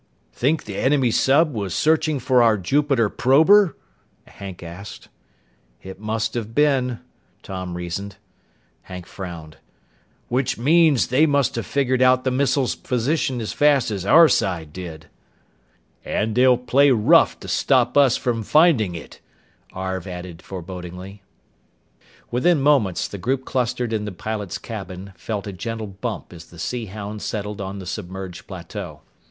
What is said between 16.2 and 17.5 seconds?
they'll play rough to